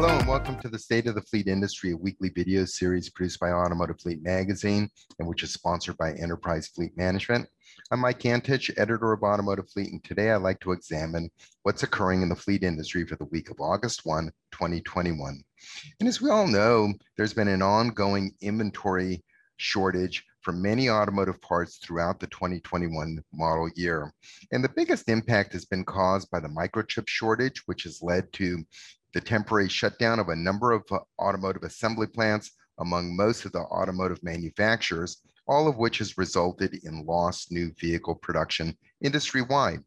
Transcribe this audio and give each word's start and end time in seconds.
Hello 0.00 0.16
and 0.18 0.26
welcome 0.26 0.58
to 0.60 0.70
the 0.70 0.78
State 0.78 1.06
of 1.08 1.14
the 1.14 1.20
Fleet 1.20 1.46
Industry, 1.46 1.90
a 1.90 1.96
weekly 1.98 2.30
video 2.30 2.64
series 2.64 3.10
produced 3.10 3.38
by 3.38 3.50
Automotive 3.50 4.00
Fleet 4.00 4.22
Magazine 4.22 4.88
and 5.18 5.28
which 5.28 5.42
is 5.42 5.52
sponsored 5.52 5.98
by 5.98 6.12
Enterprise 6.12 6.68
Fleet 6.68 6.96
Management. 6.96 7.46
I'm 7.90 8.00
Mike 8.00 8.20
Antich, 8.20 8.70
editor 8.78 9.12
of 9.12 9.22
Automotive 9.22 9.68
Fleet, 9.68 9.92
and 9.92 10.02
today 10.02 10.30
I'd 10.30 10.36
like 10.36 10.58
to 10.60 10.72
examine 10.72 11.28
what's 11.64 11.82
occurring 11.82 12.22
in 12.22 12.30
the 12.30 12.34
fleet 12.34 12.62
industry 12.62 13.06
for 13.06 13.16
the 13.16 13.26
week 13.26 13.50
of 13.50 13.60
August 13.60 14.06
1, 14.06 14.30
2021. 14.52 15.42
And 16.00 16.08
as 16.08 16.22
we 16.22 16.30
all 16.30 16.46
know, 16.46 16.94
there's 17.18 17.34
been 17.34 17.48
an 17.48 17.60
ongoing 17.60 18.32
inventory 18.40 19.22
shortage 19.58 20.24
for 20.40 20.52
many 20.52 20.88
automotive 20.88 21.38
parts 21.42 21.76
throughout 21.76 22.18
the 22.18 22.26
2021 22.28 23.22
model 23.34 23.68
year. 23.76 24.10
And 24.50 24.64
the 24.64 24.72
biggest 24.74 25.10
impact 25.10 25.52
has 25.52 25.66
been 25.66 25.84
caused 25.84 26.30
by 26.30 26.40
the 26.40 26.48
microchip 26.48 27.06
shortage, 27.06 27.62
which 27.66 27.82
has 27.82 28.00
led 28.00 28.32
to 28.32 28.64
the 29.12 29.20
temporary 29.20 29.68
shutdown 29.68 30.18
of 30.18 30.28
a 30.28 30.36
number 30.36 30.72
of 30.72 30.84
uh, 30.90 30.98
automotive 31.18 31.62
assembly 31.62 32.06
plants 32.06 32.52
among 32.78 33.16
most 33.16 33.44
of 33.44 33.52
the 33.52 33.58
automotive 33.58 34.22
manufacturers, 34.22 35.22
all 35.46 35.68
of 35.68 35.76
which 35.76 35.98
has 35.98 36.16
resulted 36.16 36.78
in 36.84 37.04
lost 37.04 37.52
new 37.52 37.72
vehicle 37.78 38.14
production 38.14 38.76
industry-wide. 39.02 39.80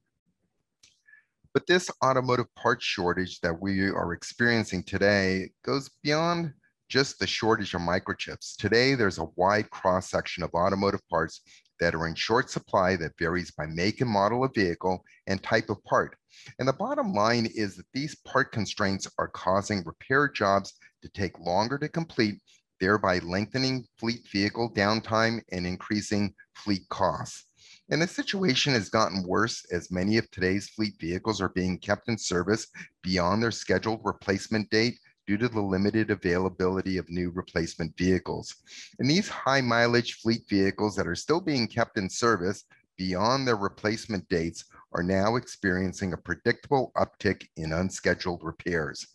But 1.54 1.68
this 1.68 1.90
automotive 2.04 2.54
parts 2.56 2.84
shortage 2.84 3.40
that 3.42 3.60
we 3.60 3.88
are 3.90 4.14
experiencing 4.14 4.84
today 4.84 5.52
goes 5.64 5.90
beyond 6.04 6.54
just 6.90 7.20
the 7.20 7.28
shortage 7.28 7.74
of 7.74 7.82
microchips. 7.82 8.56
Today, 8.56 8.96
there's 8.96 9.20
a 9.20 9.28
wide 9.36 9.70
cross 9.70 10.10
section 10.10 10.44
of 10.44 10.54
automotive 10.54 11.02
parts 11.10 11.42
that 11.80 11.96
are 11.96 12.08
in 12.08 12.16
short 12.16 12.50
supply 12.50 12.96
that 12.96 13.18
varies 13.18 13.52
by 13.52 13.66
make 13.66 14.02
and 14.02 14.10
model 14.10 14.44
of 14.44 14.54
vehicle 14.54 15.04
and 15.28 15.42
type 15.44 15.70
of 15.70 15.84
part. 15.84 16.16
And 16.60 16.68
the 16.68 16.74
bottom 16.74 17.14
line 17.14 17.48
is 17.54 17.76
that 17.76 17.86
these 17.94 18.16
part 18.16 18.52
constraints 18.52 19.08
are 19.18 19.28
causing 19.28 19.84
repair 19.84 20.28
jobs 20.28 20.74
to 21.02 21.10
take 21.10 21.40
longer 21.40 21.78
to 21.78 21.90
complete, 21.90 22.42
thereby 22.80 23.20
lengthening 23.20 23.86
fleet 23.98 24.28
vehicle 24.32 24.74
downtime 24.74 25.42
and 25.52 25.68
increasing 25.68 26.34
fleet 26.56 26.88
costs. 26.90 27.46
And 27.90 28.02
the 28.02 28.08
situation 28.08 28.74
has 28.74 28.90
gotten 28.90 29.28
worse 29.28 29.66
as 29.72 29.92
many 29.92 30.18
of 30.18 30.30
today's 30.32 30.70
fleet 30.70 30.94
vehicles 31.00 31.42
are 31.42 31.50
being 31.50 31.78
kept 31.78 32.08
in 32.08 32.18
service 32.18 32.68
beyond 33.02 33.44
their 33.44 33.52
scheduled 33.52 34.02
replacement 34.04 34.70
date 34.70 35.00
due 35.26 35.38
to 35.38 35.48
the 35.48 35.62
limited 35.62 36.12
availability 36.12 36.98
of 36.98 37.10
new 37.10 37.30
replacement 37.32 37.96
vehicles. 37.98 38.56
And 39.00 39.10
these 39.10 39.30
high 39.30 39.62
mileage 39.62 40.16
fleet 40.16 40.44
vehicles 40.50 40.96
that 40.96 41.08
are 41.08 41.16
still 41.16 41.42
being 41.42 41.68
kept 41.68 41.98
in 41.98 42.10
service 42.10 42.66
beyond 42.98 43.48
their 43.48 43.56
replacement 43.56 44.28
dates 44.30 44.66
are 44.94 45.04
now 45.04 45.36
experiencing 45.36 46.14
a 46.14 46.18
predictable 46.18 46.92
uptick 46.96 47.48
in 47.58 47.74
unscheduled 47.74 48.44
repairs. 48.44 49.08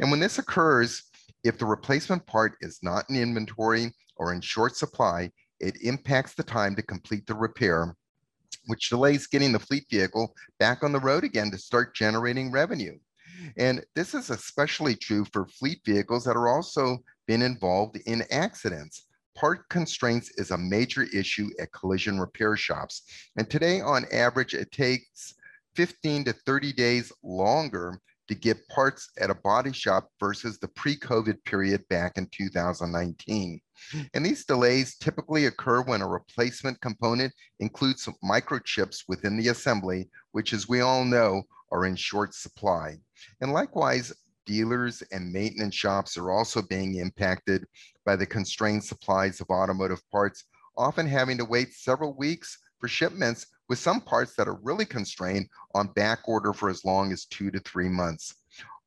And 0.00 0.10
when 0.10 0.20
this 0.20 0.38
occurs, 0.38 1.02
if 1.44 1.58
the 1.58 1.66
replacement 1.66 2.26
part 2.26 2.54
is 2.60 2.78
not 2.82 3.04
in 3.10 3.16
inventory 3.16 3.92
or 4.16 4.32
in 4.32 4.40
short 4.40 4.76
supply, 4.76 5.30
it 5.60 5.76
impacts 5.82 6.34
the 6.34 6.42
time 6.42 6.74
to 6.76 6.82
complete 6.82 7.26
the 7.26 7.34
repair, 7.34 7.94
which 8.66 8.88
delays 8.88 9.26
getting 9.26 9.52
the 9.52 9.58
fleet 9.58 9.84
vehicle 9.90 10.34
back 10.58 10.82
on 10.82 10.92
the 10.92 11.00
road 11.00 11.24
again 11.24 11.50
to 11.50 11.58
start 11.58 11.94
generating 11.94 12.50
revenue. 12.50 12.98
And 13.56 13.84
this 13.94 14.14
is 14.14 14.30
especially 14.30 14.94
true 14.94 15.24
for 15.32 15.46
fleet 15.46 15.80
vehicles 15.84 16.24
that 16.24 16.36
are 16.36 16.48
also 16.48 16.98
been 17.26 17.42
involved 17.42 17.98
in 18.06 18.24
accidents. 18.30 19.06
Part 19.36 19.68
constraints 19.68 20.30
is 20.38 20.50
a 20.50 20.58
major 20.58 21.04
issue 21.12 21.50
at 21.60 21.72
collision 21.72 22.18
repair 22.18 22.56
shops. 22.56 23.02
And 23.36 23.48
today, 23.50 23.80
on 23.80 24.06
average, 24.12 24.54
it 24.54 24.72
takes 24.72 25.34
15 25.74 26.24
to 26.24 26.32
30 26.32 26.72
days 26.72 27.12
longer 27.22 28.00
to 28.28 28.34
get 28.34 28.66
parts 28.68 29.10
at 29.18 29.30
a 29.30 29.34
body 29.34 29.72
shop 29.72 30.08
versus 30.18 30.58
the 30.58 30.68
pre-COVID 30.68 31.44
period 31.44 31.86
back 31.88 32.16
in 32.16 32.28
2019. 32.32 33.60
And 34.14 34.26
these 34.26 34.44
delays 34.44 34.96
typically 34.96 35.46
occur 35.46 35.82
when 35.82 36.02
a 36.02 36.08
replacement 36.08 36.80
component 36.80 37.32
includes 37.60 38.08
microchips 38.24 39.04
within 39.06 39.36
the 39.36 39.48
assembly, 39.48 40.08
which 40.32 40.52
as 40.52 40.68
we 40.68 40.80
all 40.80 41.04
know, 41.04 41.42
are 41.70 41.84
in 41.84 41.96
short 41.96 42.34
supply. 42.34 42.96
And 43.40 43.52
likewise, 43.52 44.12
dealers 44.46 45.02
and 45.12 45.32
maintenance 45.32 45.74
shops 45.74 46.16
are 46.16 46.30
also 46.30 46.62
being 46.62 46.96
impacted 46.96 47.66
by 48.04 48.16
the 48.16 48.26
constrained 48.26 48.84
supplies 48.84 49.40
of 49.40 49.50
automotive 49.50 50.00
parts, 50.10 50.44
often 50.76 51.06
having 51.06 51.36
to 51.38 51.44
wait 51.44 51.74
several 51.74 52.16
weeks 52.16 52.58
for 52.78 52.88
shipments 52.88 53.46
with 53.68 53.78
some 53.78 54.00
parts 54.00 54.34
that 54.36 54.48
are 54.48 54.60
really 54.62 54.84
constrained 54.84 55.48
on 55.74 55.88
back 55.88 56.20
order 56.28 56.52
for 56.52 56.70
as 56.70 56.84
long 56.84 57.12
as 57.12 57.24
two 57.26 57.50
to 57.50 57.58
three 57.60 57.88
months, 57.88 58.34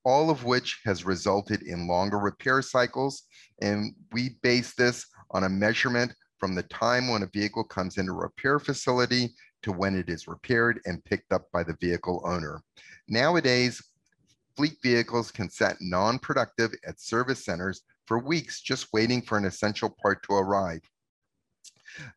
all 0.05 0.29
of 0.29 0.45
which 0.45 0.79
has 0.85 1.05
resulted 1.05 1.63
in 1.63 1.87
longer 1.87 2.17
repair 2.17 2.61
cycles. 2.61 3.23
And 3.61 3.93
we 4.11 4.37
base 4.41 4.73
this 4.75 5.05
on 5.31 5.43
a 5.43 5.49
measurement 5.49 6.13
from 6.37 6.55
the 6.55 6.63
time 6.63 7.09
when 7.09 7.23
a 7.23 7.29
vehicle 7.33 7.65
comes 7.65 7.97
into 7.97 8.13
a 8.13 8.15
repair 8.15 8.59
facility 8.59 9.33
to 9.63 9.73
when 9.73 9.95
it 9.95 10.09
is 10.09 10.27
repaired 10.27 10.79
and 10.85 11.03
picked 11.03 11.33
up 11.33 11.51
by 11.51 11.63
the 11.63 11.75
vehicle 11.81 12.21
owner. 12.25 12.63
Nowadays, 13.09 13.83
fleet 14.59 14.75
vehicles 14.83 15.31
can 15.31 15.49
set 15.49 15.77
non-productive 15.79 16.73
at 16.85 16.99
service 16.99 17.45
centers 17.45 17.83
for 18.07 18.19
weeks 18.19 18.59
just 18.59 18.91
waiting 18.91 19.21
for 19.21 19.37
an 19.37 19.45
essential 19.45 19.95
part 20.03 20.21
to 20.21 20.33
arrive. 20.33 20.81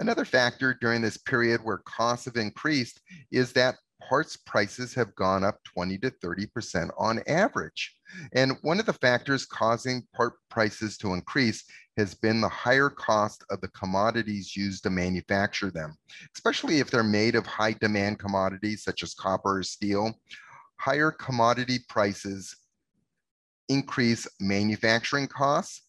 Another 0.01 0.25
factor 0.25 0.77
during 0.81 1.03
this 1.03 1.17
period 1.17 1.61
where 1.63 1.79
costs 1.85 2.25
have 2.25 2.35
increased 2.35 3.01
is 3.31 3.53
that 3.53 3.77
parts 4.09 4.37
prices 4.37 4.93
have 4.93 5.15
gone 5.15 5.45
up 5.45 5.63
20 5.73 5.99
to 5.99 6.11
30% 6.11 6.91
on 6.99 7.23
average. 7.29 7.95
And 8.33 8.57
one 8.63 8.81
of 8.81 8.87
the 8.87 8.93
factors 8.93 9.47
causing 9.47 10.03
part 10.13 10.33
prices 10.51 10.99
to 10.99 11.15
increase 11.15 11.63
has 11.97 12.13
been 12.13 12.41
the 12.41 12.49
higher 12.49 12.91
cost 12.91 13.45
of 13.51 13.61
the 13.61 13.69
commodities 13.69 14.57
used 14.57 14.83
to 14.83 14.91
manufacture 14.91 15.71
them, 15.71 15.95
especially 16.35 16.81
if 16.81 16.91
they're 16.91 17.05
made 17.05 17.37
of 17.37 17.47
high 17.47 17.75
demand 17.75 18.19
commodities 18.19 18.83
such 18.83 19.05
as 19.05 19.15
copper 19.15 19.59
or 19.59 19.63
steel. 19.63 20.13
Higher 20.83 21.13
commodity 21.13 21.79
prices 21.89 22.57
increase 23.69 24.27
manufacturing 24.41 25.29
costs, 25.29 25.83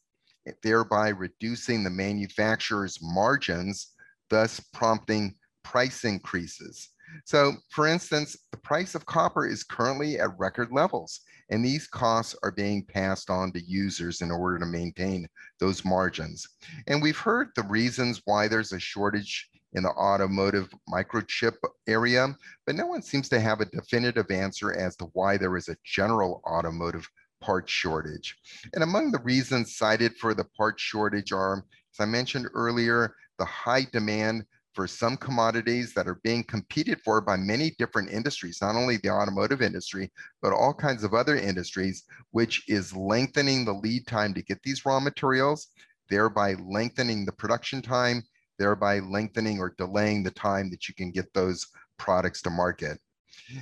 thereby 0.61 1.09
reducing 1.09 1.83
the 1.83 1.89
manufacturer's 1.89 2.99
margins, 3.01 3.87
thus 4.29 4.59
prompting 4.71 5.33
price 5.63 6.03
increases. 6.03 6.89
So 7.25 7.53
for 7.71 7.87
instance, 7.87 8.37
the 8.51 8.57
price 8.57 8.93
of 8.93 9.07
copper 9.07 9.47
is 9.47 9.63
currently 9.63 10.19
at 10.19 10.37
record 10.37 10.71
levels, 10.71 11.21
and 11.49 11.65
these 11.65 11.87
costs 11.87 12.35
are 12.43 12.51
being 12.51 12.85
passed 12.85 13.31
on 13.31 13.51
to 13.53 13.63
users 13.65 14.21
in 14.21 14.29
order 14.29 14.59
to 14.59 14.65
maintain 14.67 15.27
those 15.59 15.83
margins. 15.83 16.47
And 16.85 17.01
we've 17.01 17.17
heard 17.17 17.47
the 17.55 17.63
reasons 17.63 18.21
why 18.25 18.47
there's 18.47 18.73
a 18.73 18.79
shortage 18.79 19.49
in 19.73 19.83
the 19.83 19.89
automotive 19.89 20.69
microchip 20.91 21.55
area, 21.87 22.35
but 22.65 22.75
no 22.75 22.87
one 22.87 23.01
seems 23.01 23.29
to 23.29 23.39
have 23.39 23.61
a 23.61 23.65
definitive 23.65 24.29
answer 24.31 24.73
as 24.73 24.95
to 24.97 25.05
why 25.13 25.37
there 25.37 25.55
is 25.57 25.69
a 25.69 25.77
general 25.83 26.41
automotive 26.45 27.07
part 27.41 27.69
shortage. 27.69 28.37
And 28.73 28.83
among 28.83 29.11
the 29.11 29.19
reasons 29.19 29.75
cited 29.75 30.15
for 30.17 30.33
the 30.33 30.45
part 30.57 30.79
shortage 30.79 31.31
are, 31.31 31.65
as 31.93 31.99
I 31.99 32.05
mentioned 32.05 32.47
earlier, 32.53 33.15
the 33.37 33.45
high 33.45 33.85
demand 33.91 34.45
for 34.73 34.87
some 34.87 35.17
commodities 35.17 35.93
that 35.93 36.07
are 36.07 36.19
being 36.23 36.43
competed 36.43 36.99
for 37.01 37.21
by 37.21 37.37
many 37.37 37.75
different 37.77 38.09
industries, 38.09 38.59
not 38.61 38.75
only 38.75 38.97
the 38.97 39.09
automotive 39.09 39.61
industry, 39.61 40.11
but 40.41 40.53
all 40.53 40.73
kinds 40.73 41.03
of 41.03 41.13
other 41.13 41.35
industries, 41.35 42.03
which 42.31 42.63
is 42.67 42.95
lengthening 42.95 43.65
the 43.65 43.73
lead 43.73 44.07
time 44.07 44.33
to 44.33 44.41
get 44.41 44.61
these 44.63 44.85
raw 44.85 44.99
materials, 44.99 45.67
thereby 46.09 46.55
lengthening 46.65 47.25
the 47.25 47.31
production 47.31 47.81
time, 47.81 48.23
thereby 48.59 48.99
lengthening 48.99 49.59
or 49.59 49.73
delaying 49.77 50.23
the 50.23 50.31
time 50.31 50.69
that 50.71 50.87
you 50.87 50.93
can 50.93 51.11
get 51.11 51.33
those 51.33 51.67
products 51.97 52.41
to 52.43 52.49
market. 52.49 52.97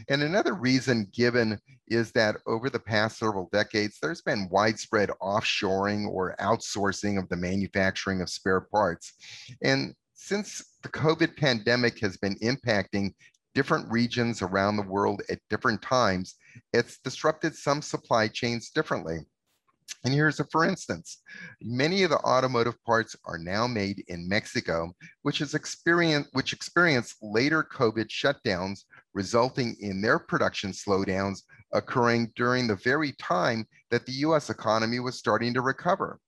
And 0.09 0.21
another 0.21 0.53
reason 0.53 1.07
given 1.13 1.59
is 1.87 2.11
that 2.11 2.37
over 2.45 2.69
the 2.69 2.79
past 2.79 3.19
several 3.19 3.49
decades, 3.51 3.97
there's 4.01 4.21
been 4.21 4.49
widespread 4.49 5.09
offshoring 5.21 6.07
or 6.07 6.35
outsourcing 6.39 7.17
of 7.17 7.27
the 7.29 7.37
manufacturing 7.37 8.21
of 8.21 8.29
spare 8.29 8.61
parts. 8.61 9.13
And 9.63 9.93
since 10.13 10.61
the 10.83 10.89
COVID 10.89 11.35
pandemic 11.37 11.99
has 11.99 12.17
been 12.17 12.35
impacting 12.39 13.13
different 13.53 13.91
regions 13.91 14.41
around 14.41 14.77
the 14.77 14.83
world 14.83 15.21
at 15.29 15.39
different 15.49 15.81
times, 15.81 16.35
it's 16.73 16.99
disrupted 16.99 17.55
some 17.55 17.81
supply 17.81 18.27
chains 18.27 18.69
differently. 18.69 19.19
And 20.03 20.13
here's 20.13 20.39
a 20.39 20.45
for 20.45 20.65
instance, 20.65 21.21
many 21.61 22.03
of 22.03 22.09
the 22.09 22.17
automotive 22.19 22.81
parts 22.83 23.15
are 23.25 23.37
now 23.37 23.67
made 23.67 24.03
in 24.07 24.27
Mexico, 24.27 24.93
which 25.21 25.39
has 25.39 25.53
experienced 25.53 26.29
which 26.33 26.53
experienced 26.53 27.17
later 27.21 27.63
COVID 27.63 28.07
shutdowns, 28.07 28.85
resulting 29.13 29.75
in 29.79 30.01
their 30.01 30.17
production 30.17 30.71
slowdowns 30.71 31.43
occurring 31.73 32.31
during 32.35 32.67
the 32.67 32.75
very 32.75 33.13
time 33.13 33.67
that 33.91 34.05
the 34.05 34.13
US 34.13 34.49
economy 34.49 34.99
was 34.99 35.17
starting 35.17 35.53
to 35.53 35.61
recover. 35.61 36.19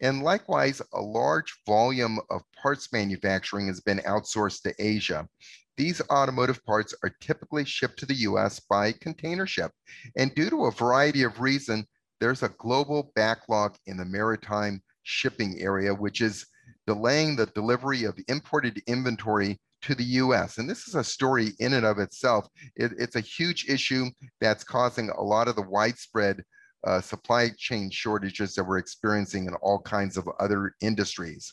And 0.00 0.22
likewise, 0.22 0.82
a 0.92 1.00
large 1.00 1.54
volume 1.66 2.18
of 2.30 2.42
parts 2.60 2.92
manufacturing 2.92 3.68
has 3.68 3.80
been 3.80 3.98
outsourced 3.98 4.62
to 4.62 4.74
Asia. 4.78 5.28
These 5.76 6.02
automotive 6.10 6.64
parts 6.64 6.94
are 7.02 7.14
typically 7.20 7.64
shipped 7.64 7.98
to 8.00 8.06
the 8.06 8.26
US 8.28 8.60
by 8.60 8.92
container 8.92 9.46
ship. 9.46 9.72
And 10.16 10.34
due 10.34 10.50
to 10.50 10.66
a 10.66 10.72
variety 10.72 11.22
of 11.22 11.40
reasons, 11.40 11.86
there's 12.22 12.44
a 12.44 12.54
global 12.58 13.10
backlog 13.16 13.74
in 13.86 13.96
the 13.96 14.04
maritime 14.04 14.80
shipping 15.02 15.60
area, 15.60 15.92
which 15.92 16.20
is 16.20 16.46
delaying 16.86 17.34
the 17.34 17.46
delivery 17.46 18.04
of 18.04 18.16
imported 18.28 18.80
inventory 18.86 19.58
to 19.82 19.96
the 19.96 20.04
US. 20.04 20.58
And 20.58 20.70
this 20.70 20.86
is 20.86 20.94
a 20.94 21.02
story 21.02 21.50
in 21.58 21.72
and 21.72 21.84
of 21.84 21.98
itself. 21.98 22.46
It, 22.76 22.92
it's 22.96 23.16
a 23.16 23.20
huge 23.20 23.68
issue 23.68 24.06
that's 24.40 24.62
causing 24.62 25.10
a 25.10 25.20
lot 25.20 25.48
of 25.48 25.56
the 25.56 25.62
widespread 25.62 26.44
uh, 26.86 27.00
supply 27.00 27.50
chain 27.58 27.90
shortages 27.90 28.54
that 28.54 28.62
we're 28.62 28.78
experiencing 28.78 29.46
in 29.46 29.54
all 29.54 29.80
kinds 29.80 30.16
of 30.16 30.28
other 30.38 30.76
industries. 30.80 31.52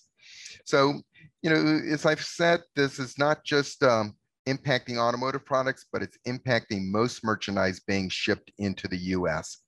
So, 0.66 1.02
you 1.42 1.50
know, 1.50 1.82
as 1.92 2.06
I've 2.06 2.24
said, 2.24 2.62
this 2.76 3.00
is 3.00 3.18
not 3.18 3.44
just 3.44 3.82
um, 3.82 4.14
impacting 4.54 4.98
automotive 4.98 5.46
products, 5.46 5.86
but 5.92 6.02
it's 6.02 6.18
impacting 6.28 6.90
most 6.90 7.24
merchandise 7.24 7.80
being 7.80 8.10
shipped 8.10 8.52
into 8.58 8.88
the 8.88 8.98
US. 8.98 9.60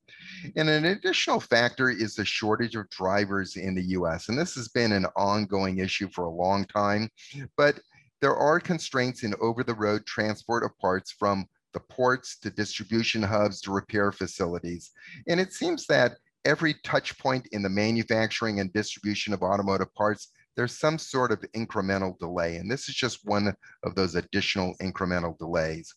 And 0.56 0.70
an 0.70 0.86
additional 0.86 1.40
factor 1.40 1.90
is 1.90 2.16
the 2.16 2.26
shortage 2.26 2.76
of 2.76 2.90
drivers 2.90 3.56
in 3.56 3.76
the 3.76 3.84
US. 3.98 4.30
And 4.30 4.38
this 4.38 4.56
has 4.56 4.68
been 4.68 4.92
an 4.92 5.06
ongoing 5.16 5.80
issue 5.80 6.10
for 6.10 6.26
a 6.26 6.30
long 6.30 6.66
time, 6.66 7.10
but 7.58 7.80
there 8.22 8.36
are 8.36 8.60
constraints 8.60 9.24
in 9.24 9.34
over 9.42 9.64
the 9.64 9.74
road 9.74 10.06
transport 10.06 10.64
of 10.64 10.78
parts 10.78 11.12
from 11.12 11.48
the 11.74 11.80
ports 11.80 12.38
to 12.40 12.50
distribution 12.50 13.24
hubs 13.24 13.62
to 13.62 13.72
repair 13.72 14.12
facilities. 14.12 14.92
And 15.28 15.40
it 15.40 15.54
seems 15.54 15.88
that 15.88 16.18
every 16.46 16.76
touch 16.84 17.18
point 17.18 17.48
in 17.52 17.62
the 17.62 17.70
manufacturing 17.70 18.60
and 18.60 18.74
distribution 18.74 19.34
of 19.34 19.42
automotive 19.44 19.94
parts, 19.96 20.32
there's 20.56 20.78
some 20.78 20.98
sort 20.98 21.32
of 21.32 21.44
incremental 21.56 22.18
delay. 22.20 22.58
And 22.58 22.70
this 22.70 22.90
is 22.90 22.96
just 22.96 23.20
one 23.24 23.54
of 23.84 23.96
those 23.96 24.16
additional 24.16 24.76
incremental 24.82 25.38
delays. 25.38 25.94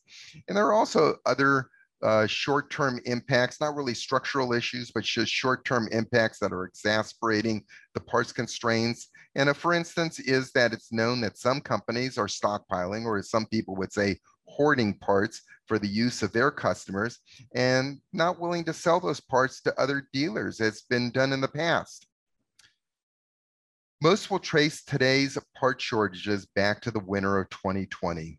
And 0.49 0.57
there 0.57 0.67
are 0.67 0.75
also 0.75 1.17
other 1.27 1.69
uh, 2.03 2.27
short-term 2.27 3.01
impacts, 3.07 3.61
not 3.61 3.75
really 3.75 3.95
structural 3.95 4.53
issues, 4.53 4.91
but 4.91 5.05
just 5.05 5.33
short-term 5.33 5.89
impacts 5.91 6.39
that 6.39 6.53
are 6.53 6.65
exasperating 6.65 7.65
the 7.95 8.01
parts 8.01 8.33
constraints. 8.33 9.09
And 9.37 9.57
for 9.57 9.73
instance, 9.73 10.21
is 10.21 10.53
that 10.53 10.73
it's 10.73 10.93
known 10.93 11.21
that 11.23 11.39
some 11.39 11.61
companies 11.61 12.19
are 12.19 12.27
stockpiling, 12.27 13.07
or 13.07 13.19
as 13.19 13.31
some 13.31 13.47
people 13.47 13.75
would 13.77 13.93
say, 13.93 14.19
hoarding 14.47 14.95
parts 14.99 15.41
for 15.67 15.79
the 15.79 15.89
use 15.89 16.23
of 16.23 16.33
their 16.33 16.51
customers 16.51 17.21
and 17.55 17.99
not 18.13 18.39
willing 18.39 18.65
to 18.65 18.73
sell 18.75 19.01
those 19.01 19.21
parts 19.21 19.63
to 19.63 19.81
other 19.81 20.07
dealers 20.13 20.61
as 20.61 20.83
been 20.83 21.11
done 21.11 21.33
in 21.33 21.41
the 21.41 21.49
past. 21.49 22.07
Most 24.05 24.31
will 24.31 24.39
trace 24.39 24.85
today's 24.85 25.39
part 25.59 25.81
shortages 25.81 26.45
back 26.55 26.83
to 26.83 26.91
the 26.91 27.01
winter 27.01 27.39
of 27.39 27.49
2020. 27.49 28.39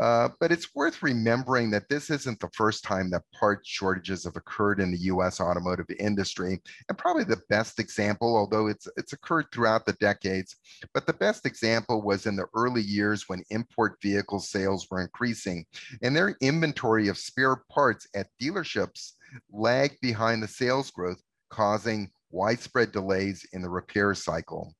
Uh, 0.00 0.30
but 0.40 0.50
it's 0.50 0.74
worth 0.74 1.04
remembering 1.04 1.70
that 1.70 1.88
this 1.88 2.10
isn't 2.10 2.40
the 2.40 2.50
first 2.52 2.82
time 2.82 3.10
that 3.10 3.22
part 3.32 3.60
shortages 3.64 4.24
have 4.24 4.34
occurred 4.34 4.80
in 4.80 4.90
the 4.90 4.98
US 5.12 5.40
automotive 5.40 5.86
industry. 6.00 6.60
And 6.88 6.98
probably 6.98 7.22
the 7.22 7.40
best 7.48 7.78
example, 7.78 8.36
although 8.36 8.66
it's, 8.66 8.88
it's 8.96 9.12
occurred 9.12 9.46
throughout 9.52 9.86
the 9.86 9.92
decades, 10.00 10.56
but 10.92 11.06
the 11.06 11.12
best 11.12 11.46
example 11.46 12.02
was 12.02 12.26
in 12.26 12.34
the 12.34 12.48
early 12.52 12.82
years 12.82 13.28
when 13.28 13.44
import 13.50 13.98
vehicle 14.02 14.40
sales 14.40 14.88
were 14.90 15.00
increasing 15.00 15.64
and 16.02 16.16
their 16.16 16.36
inventory 16.40 17.06
of 17.06 17.18
spare 17.18 17.62
parts 17.70 18.08
at 18.16 18.26
dealerships 18.42 19.12
lagged 19.52 20.00
behind 20.02 20.42
the 20.42 20.48
sales 20.48 20.90
growth, 20.90 21.22
causing 21.50 22.10
widespread 22.32 22.90
delays 22.90 23.46
in 23.52 23.62
the 23.62 23.70
repair 23.70 24.12
cycle. 24.12 24.74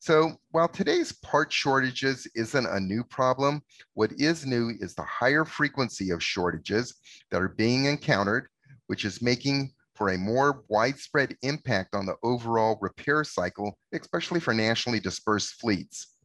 So 0.00 0.36
while 0.50 0.68
today's 0.68 1.12
part 1.12 1.52
shortages 1.52 2.26
isn't 2.34 2.66
a 2.66 2.80
new 2.80 3.04
problem, 3.04 3.60
what 3.92 4.12
is 4.12 4.46
new 4.46 4.72
is 4.80 4.94
the 4.94 5.02
higher 5.02 5.44
frequency 5.44 6.10
of 6.10 6.22
shortages 6.22 6.94
that 7.30 7.42
are 7.42 7.48
being 7.48 7.84
encountered, 7.84 8.48
which 8.86 9.04
is 9.04 9.20
making 9.20 9.74
for 9.94 10.08
a 10.08 10.18
more 10.18 10.64
widespread 10.68 11.36
impact 11.42 11.94
on 11.94 12.06
the 12.06 12.16
overall 12.22 12.78
repair 12.80 13.24
cycle, 13.24 13.76
especially 13.92 14.40
for 14.40 14.54
nationally 14.54 15.00
dispersed 15.00 15.60
fleets. 15.60 16.16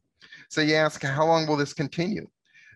So 0.48 0.62
you 0.62 0.74
ask, 0.74 1.02
how 1.02 1.26
long 1.26 1.46
will 1.46 1.58
this 1.58 1.74
continue? 1.74 2.28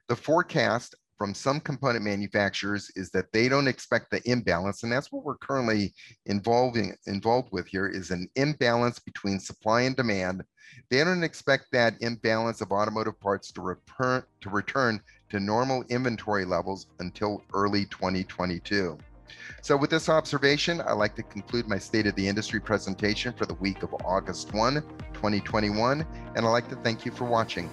The 0.08 0.17
forecast 0.17 0.94
from 1.20 1.34
some 1.34 1.61
component 1.61 2.02
manufacturers 2.02 2.90
is 2.96 3.11
that 3.11 3.31
they 3.31 3.46
don't 3.46 3.69
expect 3.69 4.11
the 4.11 4.22
imbalance, 4.25 4.82
and 4.82 4.90
that's 4.90 5.12
what 5.12 5.22
we're 5.22 5.37
currently 5.37 5.93
involving 6.25 6.96
involved 7.05 7.49
with 7.52 7.67
here 7.67 7.87
is 7.87 8.11
an 8.11 8.26
imbalance 8.37 8.99
between 8.99 9.38
supply 9.38 9.82
and 9.82 9.94
demand. 9.94 10.43
They 10.88 11.05
don't 11.05 11.22
expect 11.22 11.67
that 11.72 12.00
imbalance 12.00 12.62
of 12.62 12.72
automotive 12.72 13.20
parts 13.20 13.52
to 13.52 13.61
return 13.61 14.22
to 14.40 14.49
return 14.49 15.02
to 15.28 15.38
normal 15.38 15.84
inventory 15.90 16.46
levels 16.46 16.87
until 17.00 17.43
early 17.52 17.84
2022. 17.84 18.96
So 19.61 19.76
with 19.76 19.90
this 19.90 20.08
observation, 20.08 20.81
I'd 20.81 20.94
like 20.94 21.16
to 21.16 21.23
conclude 21.23 21.69
my 21.69 21.76
State 21.76 22.06
of 22.06 22.14
the 22.14 22.26
Industry 22.26 22.61
presentation 22.61 23.34
for 23.34 23.44
the 23.44 23.55
week 23.55 23.82
of 23.82 23.94
August 24.06 24.55
1, 24.55 24.76
2021, 25.12 26.06
and 26.34 26.46
I'd 26.46 26.49
like 26.49 26.70
to 26.70 26.76
thank 26.76 27.05
you 27.05 27.12
for 27.12 27.25
watching. 27.25 27.69